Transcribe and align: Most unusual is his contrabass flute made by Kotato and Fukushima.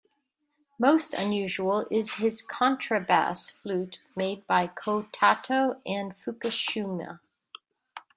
Most 0.79 1.13
unusual 1.13 1.85
is 1.91 2.15
his 2.15 2.41
contrabass 2.41 3.51
flute 3.53 3.99
made 4.15 4.47
by 4.47 4.65
Kotato 4.65 5.79
and 5.85 6.17
Fukushima. 6.17 7.19